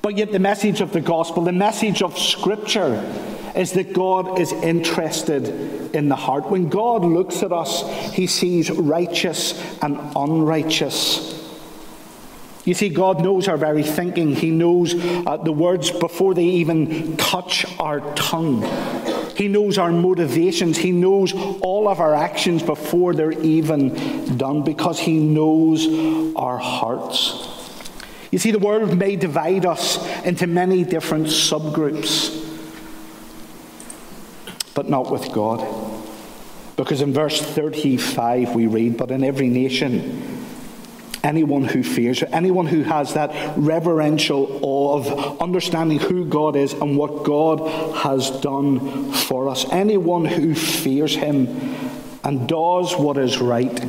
[0.02, 3.04] But yet, the message of the gospel, the message of Scripture,
[3.54, 6.50] is that God is interested in the heart.
[6.50, 7.82] When God looks at us,
[8.12, 11.36] he sees righteous and unrighteous.
[12.64, 14.36] You see, God knows our very thinking.
[14.36, 18.62] He knows uh, the words before they even touch our tongue.
[19.36, 20.76] He knows our motivations.
[20.76, 21.32] He knows
[21.62, 25.86] all of our actions before they're even done because He knows
[26.36, 27.59] our hearts.
[28.30, 32.36] You see, the world may divide us into many different subgroups,
[34.74, 35.66] but not with God.
[36.76, 40.46] Because in verse 35 we read, But in every nation,
[41.24, 46.96] anyone who fears, anyone who has that reverential awe of understanding who God is and
[46.96, 51.48] what God has done for us, anyone who fears Him
[52.22, 53.84] and does what is right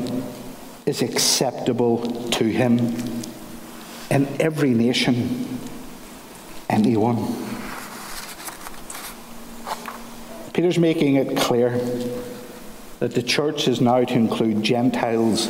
[0.88, 2.00] is acceptable
[2.32, 3.21] to Him
[4.12, 5.58] in every nation,
[6.69, 7.34] anyone.
[10.54, 11.69] Peter's making it clear
[13.00, 15.47] that the church is now to include Gentiles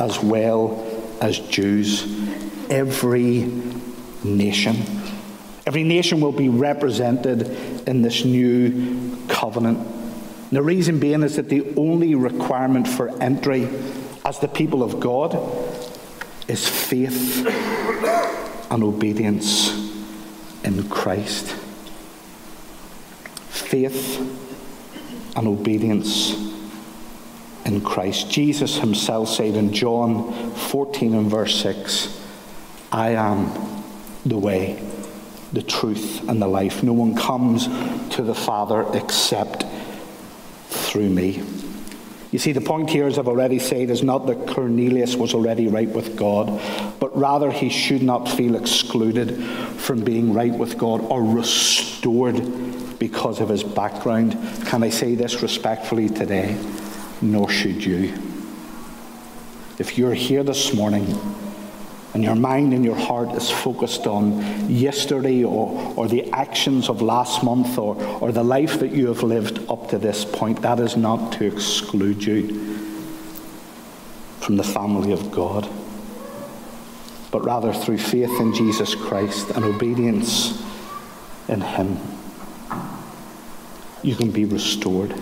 [0.00, 0.84] as well
[1.20, 2.02] as Jews.
[2.68, 3.48] Every
[4.24, 4.76] nation.
[5.64, 7.42] Every nation will be represented
[7.86, 9.78] in this new covenant.
[9.78, 13.68] And the reason being is that the only requirement for entry
[14.24, 15.34] as the people of God
[16.48, 17.46] is faith
[18.70, 19.70] and obedience
[20.64, 21.52] in Christ.
[23.50, 24.18] Faith
[25.36, 26.34] and obedience
[27.64, 28.30] in Christ.
[28.30, 32.20] Jesus himself said in John 14 and verse 6,
[32.90, 33.50] I am
[34.26, 34.82] the way,
[35.52, 36.82] the truth, and the life.
[36.82, 37.66] No one comes
[38.14, 39.64] to the Father except
[40.68, 41.42] through me.
[42.32, 45.68] You see, the point here, as I've already said, is not that Cornelius was already
[45.68, 46.60] right with God,
[46.98, 49.36] but rather he should not feel excluded
[49.78, 54.32] from being right with God or restored because of his background.
[54.64, 56.58] Can I say this respectfully today?
[57.20, 58.14] Nor should you.
[59.78, 61.06] If you're here this morning
[62.14, 67.00] and your mind and your heart is focused on yesterday or, or the actions of
[67.00, 70.78] last month or, or the life that you have lived up to this point, that
[70.78, 72.72] is not to exclude you
[74.40, 75.68] from the family of God,
[77.30, 80.62] but rather through faith in Jesus Christ and obedience
[81.48, 81.98] in Him,
[84.02, 85.14] you can be restored.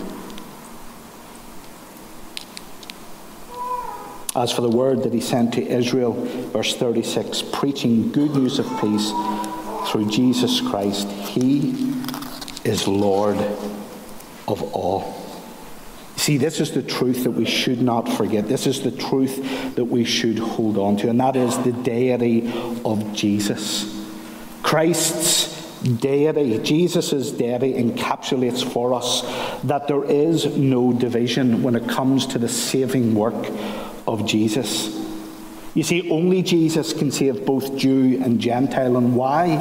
[4.33, 6.13] As for the word that he sent to Israel,
[6.53, 9.11] verse 36, preaching good news of peace
[9.91, 11.71] through Jesus Christ, he
[12.63, 13.37] is Lord
[14.47, 15.21] of all.
[16.15, 18.47] See, this is the truth that we should not forget.
[18.47, 22.49] This is the truth that we should hold on to, and that is the deity
[22.85, 23.99] of Jesus.
[24.63, 25.51] Christ's
[25.81, 29.23] deity, Jesus' deity, encapsulates for us
[29.63, 33.49] that there is no division when it comes to the saving work
[34.11, 34.97] of Jesus.
[35.73, 38.97] You see, only Jesus can save both Jew and Gentile.
[38.97, 39.57] And why?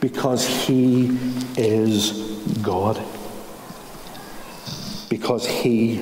[0.00, 1.18] Because he
[1.56, 2.12] is
[2.62, 3.02] God.
[5.08, 6.00] Because he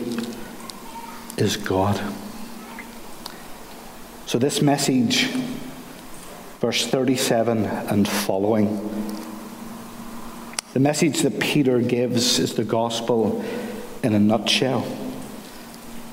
[1.36, 2.00] is God.
[4.26, 5.26] So, this message,
[6.60, 8.82] verse 37 and following,
[10.72, 13.44] the message that Peter gives is the gospel
[14.02, 14.84] in a nutshell.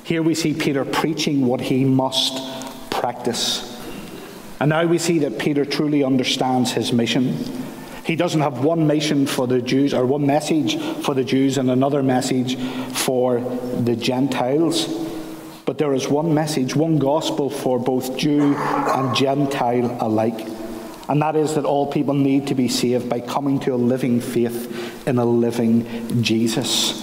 [0.04, 3.70] Here we see Peter preaching what he must practice.
[4.60, 7.38] And now we see that Peter truly understands his mission.
[8.06, 11.72] He doesn't have one mission for the Jews, or one message for the Jews, and
[11.72, 12.58] another message
[12.92, 14.88] for the Gentiles.
[15.66, 20.48] But there is one message, one gospel for both Jew and Gentile alike.
[21.08, 24.20] And that is that all people need to be saved by coming to a living
[24.20, 27.03] faith in a living Jesus.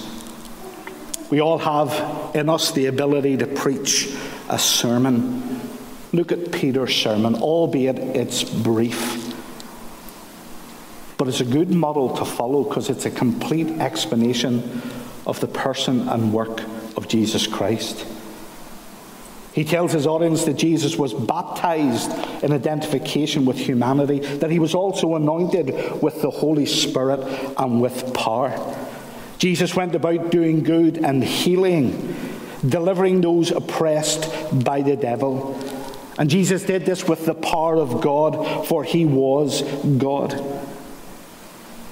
[1.31, 4.13] We all have in us the ability to preach
[4.49, 5.61] a sermon.
[6.13, 9.33] Look at Peter's sermon, albeit it's brief.
[11.17, 14.83] But it's a good model to follow because it's a complete explanation
[15.25, 16.63] of the person and work
[16.97, 18.07] of Jesus Christ.
[19.53, 22.11] He tells his audience that Jesus was baptized
[22.43, 27.21] in identification with humanity, that he was also anointed with the Holy Spirit
[27.59, 28.51] and with power.
[29.41, 32.15] Jesus went about doing good and healing,
[32.69, 35.59] delivering those oppressed by the devil.
[36.19, 39.63] And Jesus did this with the power of God, for he was
[39.97, 40.45] God.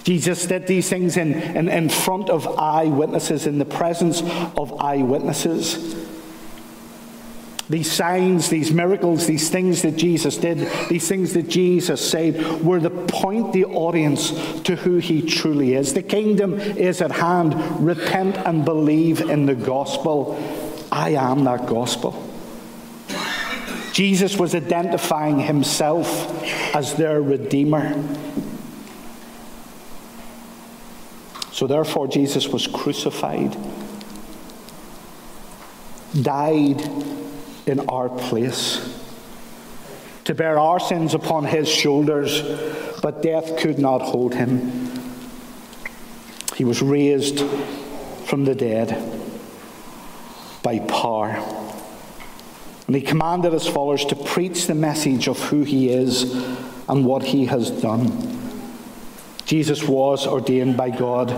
[0.05, 4.21] Jesus did these things in, in, in front of eyewitnesses, in the presence
[4.55, 5.95] of eyewitnesses.
[7.71, 10.59] These signs, these miracles, these things that Jesus did,
[10.89, 14.31] these things that Jesus said, were to point the audience
[14.63, 15.93] to who he truly is.
[15.93, 17.55] The kingdom is at hand.
[17.85, 20.43] Repent and believe in the gospel.
[20.91, 22.25] I am that gospel.
[23.93, 26.43] Jesus was identifying himself
[26.75, 28.03] as their Redeemer.
[31.53, 33.57] So, therefore, Jesus was crucified,
[36.23, 36.81] died
[37.69, 38.99] in our place,
[40.25, 42.43] to bear our sins upon his shoulders,
[43.01, 44.91] but death could not hold him.
[46.57, 47.41] He was raised
[48.27, 49.21] from the dead
[50.63, 51.43] by power.
[52.87, 56.35] And he commanded his followers to preach the message of who he is
[56.89, 58.39] and what he has done.
[59.45, 61.29] Jesus was ordained by God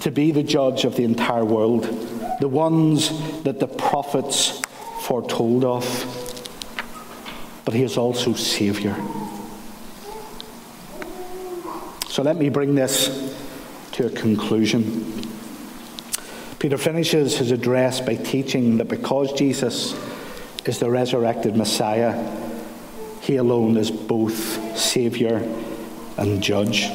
[0.00, 1.84] to be the judge of the entire world,
[2.40, 3.10] the ones
[3.42, 4.60] that the prophets
[5.06, 5.84] foretold of,
[7.64, 8.96] but he is also Saviour.
[12.08, 13.36] So let me bring this
[13.92, 15.22] to a conclusion.
[16.58, 19.94] Peter finishes his address by teaching that because Jesus
[20.64, 22.36] is the resurrected Messiah,
[23.20, 25.40] he alone is both Saviour
[26.16, 26.90] and Judge.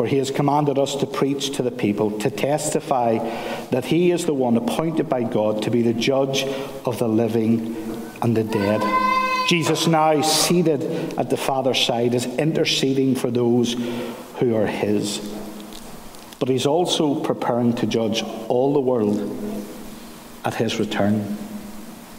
[0.00, 3.18] For he has commanded us to preach to the people, to testify
[3.68, 6.44] that he is the one appointed by God to be the judge
[6.86, 7.76] of the living
[8.22, 8.80] and the dead.
[9.46, 10.82] Jesus now seated
[11.18, 13.74] at the Father's side is interceding for those
[14.36, 15.18] who are his.
[16.38, 19.20] But he's also preparing to judge all the world
[20.46, 21.36] at his return.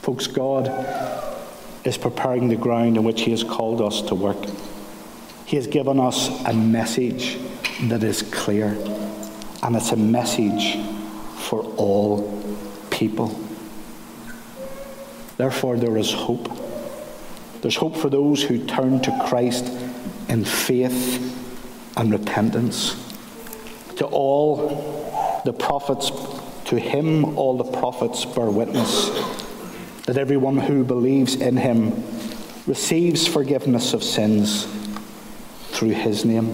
[0.03, 0.67] Folks, God
[1.83, 4.37] is preparing the ground in which he has called us to work.
[5.45, 7.37] He has given us a message
[7.83, 8.77] that is clear,
[9.63, 10.77] and it's a message
[11.37, 12.41] for all
[12.89, 13.39] people.
[15.37, 16.49] Therefore, there is hope.
[17.61, 19.65] There's hope for those who turn to Christ
[20.29, 21.37] in faith
[21.97, 22.95] and repentance.
[23.97, 26.11] To all the prophets,
[26.65, 29.09] to him all the prophets bear witness
[30.05, 32.03] that everyone who believes in him
[32.67, 34.65] receives forgiveness of sins
[35.81, 36.53] through his name.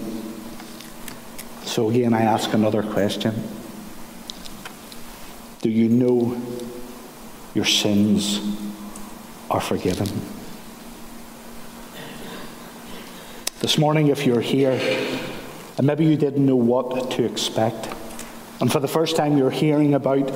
[1.66, 3.36] So again, I ask another question
[5.62, 6.42] Do you know
[7.54, 8.40] your sins
[9.52, 10.08] are forgiven?
[13.60, 14.80] This morning, if you're here
[15.78, 17.94] and maybe you didn't know what to expect,
[18.62, 20.30] and for the first time you're hearing about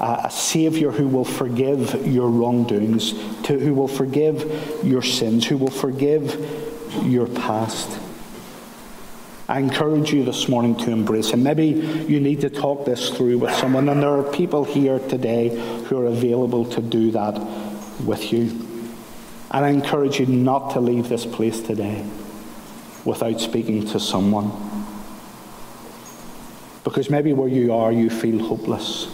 [0.00, 5.70] a Saviour who will forgive your wrongdoings, to, who will forgive your sins, who will
[5.70, 8.07] forgive your past
[9.50, 11.42] I encourage you this morning to embrace Him.
[11.42, 11.68] Maybe
[12.06, 15.48] you need to talk this through with someone, and there are people here today
[15.84, 17.40] who are available to do that
[18.04, 18.50] with you.
[19.50, 22.06] And I encourage you not to leave this place today
[23.06, 24.52] without speaking to someone.
[26.84, 29.06] Because maybe where you are, you feel hopeless.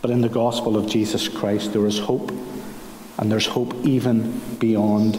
[0.00, 2.30] But in the gospel of Jesus Christ, there is hope,
[3.18, 5.16] and there's hope even beyond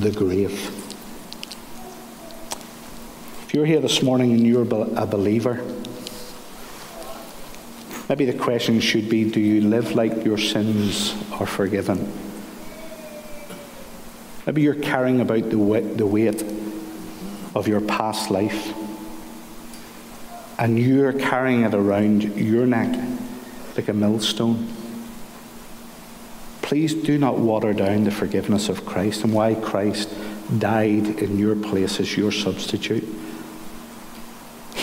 [0.00, 0.83] the grave.
[3.54, 5.64] You're here this morning and you're a believer,
[8.08, 12.12] maybe the question should be do you live like your sins are forgiven?
[14.44, 16.42] Maybe you're carrying about the weight
[17.54, 18.74] of your past life,
[20.58, 23.08] and you're carrying it around your neck
[23.76, 24.68] like a millstone.
[26.60, 30.12] Please do not water down the forgiveness of Christ and why Christ
[30.58, 33.20] died in your place as your substitute.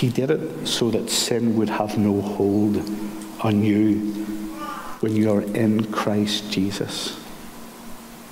[0.01, 2.77] He did it so that sin would have no hold
[3.41, 3.99] on you
[4.99, 7.19] when you are in Christ Jesus.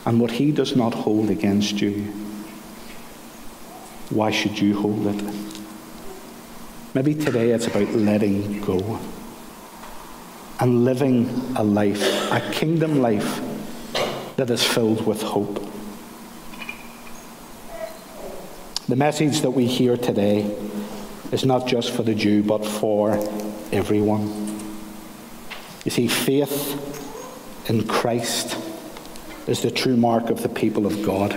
[0.03, 2.05] And what He does not hold against you,
[4.09, 5.35] why should you hold it?
[6.95, 8.99] Maybe today it's about letting go
[10.59, 12.01] and living a life,
[12.31, 13.41] a kingdom life
[14.37, 15.63] that is filled with hope.
[18.87, 20.57] The message that we hear today
[21.31, 23.11] is not just for the Jew, but for
[23.71, 24.27] everyone.
[25.85, 28.57] You see, faith in Christ
[29.47, 31.33] is the true mark of the people of God.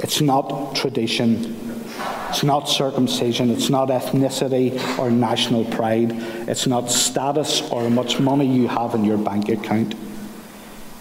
[0.00, 1.82] It's not tradition,
[2.28, 6.12] it's not circumcision, it's not ethnicity or national pride,
[6.48, 9.94] it's not status or how much money you have in your bank account.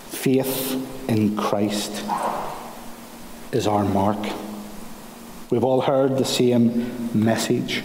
[0.10, 1.92] Faith in Christ
[3.52, 4.18] is our mark.
[5.50, 7.84] We've all heard the same message.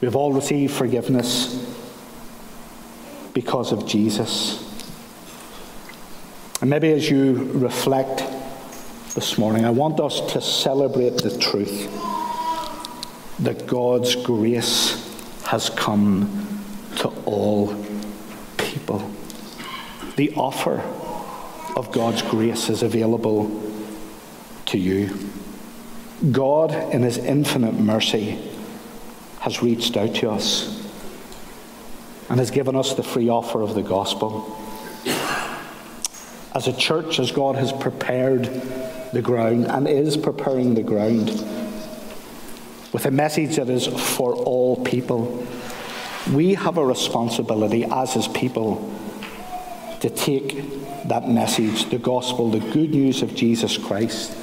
[0.00, 1.54] We've all received forgiveness
[3.34, 4.62] because of Jesus.
[6.60, 8.22] And maybe as you reflect
[9.14, 11.90] this morning, I want us to celebrate the truth
[13.40, 15.02] that God's grace
[15.46, 16.62] has come
[16.98, 17.74] to all
[18.56, 19.10] people.
[20.16, 20.80] The offer
[21.76, 23.62] of God's grace is available
[24.66, 25.10] to you.
[26.32, 28.38] God, in His infinite mercy,
[29.40, 30.82] has reached out to us
[32.28, 34.58] and has given us the free offer of the gospel.
[36.54, 38.44] As a church, as God has prepared
[39.12, 41.28] the ground and is preparing the ground
[42.92, 45.46] with a message that is for all people.
[46.32, 48.92] We have a responsibility as his people
[50.00, 54.36] to take that message, the gospel, the good news of Jesus Christ,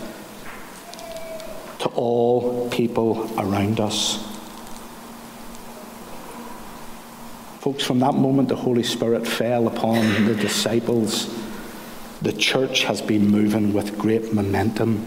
[1.95, 4.29] all people around us.
[7.59, 11.33] Folks, from that moment the Holy Spirit fell upon the disciples
[12.23, 15.05] the church has been moving with great momentum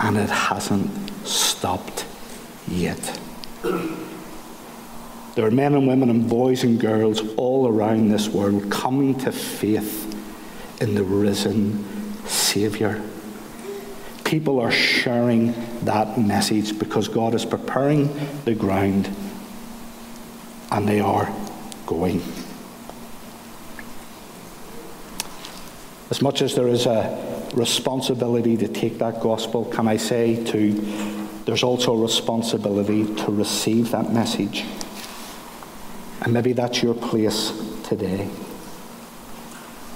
[0.00, 0.90] and it hasn't
[1.26, 2.04] stopped
[2.68, 3.18] yet.
[5.34, 9.32] There are men and women and boys and girls all around this world coming to
[9.32, 10.04] faith
[10.82, 11.86] in the risen
[12.26, 13.00] Saviour.
[14.28, 15.54] People are sharing
[15.86, 18.14] that message because God is preparing
[18.44, 19.08] the ground
[20.70, 21.34] and they are
[21.86, 22.22] going.
[26.10, 30.72] As much as there is a responsibility to take that gospel, can I say to
[31.46, 34.66] there's also a responsibility to receive that message.
[36.20, 37.50] And maybe that's your place
[37.82, 38.28] today.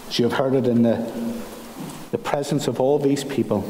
[0.09, 1.37] As you have heard it in the,
[2.13, 3.69] the presence of all these people,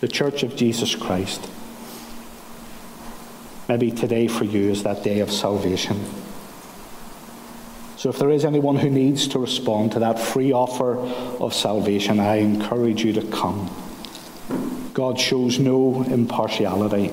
[0.00, 1.48] the Church of Jesus Christ.
[3.68, 6.04] Maybe today for you is that day of salvation.
[7.96, 10.98] So if there is anyone who needs to respond to that free offer
[11.40, 13.70] of salvation, I encourage you to come.
[14.92, 17.10] God shows no impartiality.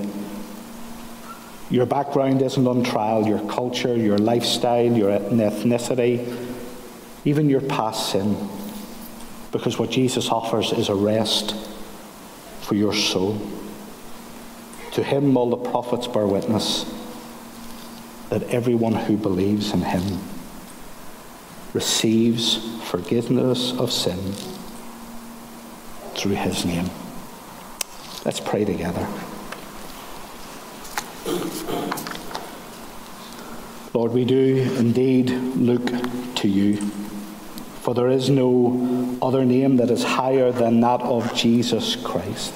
[1.69, 6.38] Your background isn't on trial, your culture, your lifestyle, your ethnicity,
[7.23, 8.36] even your past sin.
[9.53, 11.55] Because what Jesus offers is a rest
[12.72, 13.38] for your soul.
[14.93, 16.86] To him, all the prophets bear witness
[18.30, 20.22] that everyone who believes in him
[21.74, 24.32] receives forgiveness of sin
[26.15, 26.89] through his name.
[28.24, 29.05] Let's pray together.
[33.93, 35.86] Lord, we do indeed look
[36.36, 36.89] to you,
[37.82, 42.53] for there is no other name that is higher than that of Jesus Christ.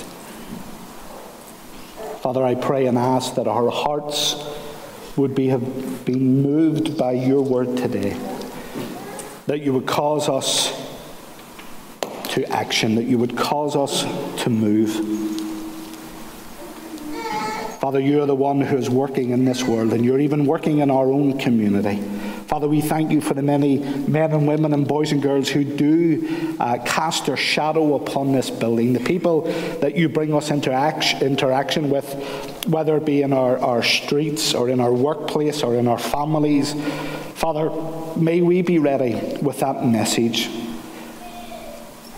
[2.21, 4.35] Father, I pray and ask that our hearts
[5.17, 8.19] would be, have been moved by your word today,
[9.47, 10.71] that you would cause us
[12.29, 14.03] to action, that you would cause us
[14.43, 14.91] to move.
[17.79, 20.91] Father, you're the one who is working in this world, and you're even working in
[20.91, 22.03] our own community.
[22.47, 25.63] Father, we thank you for the many men and women and boys and girls who
[25.63, 29.41] do uh, cast their shadow upon this building, the people
[29.81, 32.13] that you bring us into act- interaction with,
[32.67, 36.73] whether it be in our, our streets or in our workplace or in our families.
[37.33, 37.71] Father,
[38.15, 40.47] may we be ready with that message.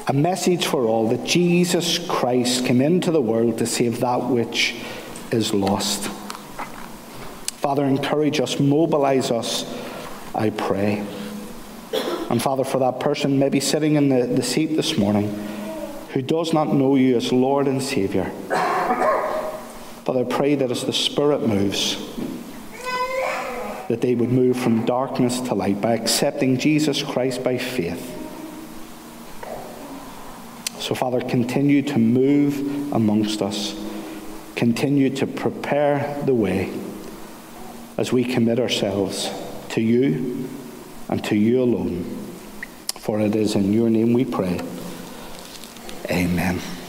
[0.09, 4.75] A message for all that Jesus Christ came into the world to save that which
[5.31, 6.09] is lost.
[7.59, 9.65] Father, encourage us, mobilize us,
[10.37, 11.05] I pray.
[12.29, 15.29] And Father, for that person maybe sitting in the, the seat this morning
[16.13, 18.25] who does not know you as Lord and Saviour,
[20.05, 21.97] Father, I pray that as the Spirit moves,
[23.87, 28.13] that they would move from darkness to light by accepting Jesus Christ by faith.
[30.79, 33.75] So, Father, continue to move amongst us
[34.57, 36.73] continue to prepare the way
[37.95, 39.29] as we commit ourselves
[39.77, 40.49] to you
[41.07, 42.03] and to you alone.
[42.95, 44.59] For it is in your name we pray.
[46.09, 46.59] Amen.